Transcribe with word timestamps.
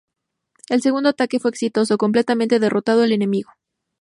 El 0.67 0.81
segundo 0.81 1.09
ataque 1.09 1.39
fue 1.39 1.51
exitoso, 1.51 1.99
completamente 1.99 2.57
derrotado 2.57 3.03
al 3.03 3.11
enemigo. 3.11 3.51